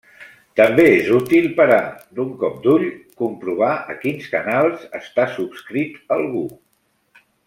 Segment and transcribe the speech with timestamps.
[0.59, 1.81] També és útil per a,
[2.19, 2.87] d'un cop d'ull,
[3.23, 6.43] comprovar a quins canals està subscrit algú.